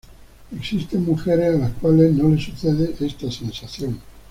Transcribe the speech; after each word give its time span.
Existen 0.57 1.03
mujeres 1.05 1.53
a 1.53 1.57
las 1.59 1.73
cuales 1.73 2.11
no 2.15 2.29
le 2.29 2.41
sucede 2.41 2.95
esta 3.05 3.29
sensación. 3.29 4.01